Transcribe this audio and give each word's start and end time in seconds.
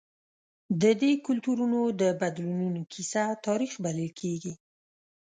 د 0.81 0.83
دې 1.01 1.11
کلتورونو 1.25 1.79
د 2.01 2.03
بدلونونو 2.21 2.79
کیسه 2.93 3.23
تاریخ 3.45 3.71
بلل 3.83 4.09
کېږي. 4.19 4.53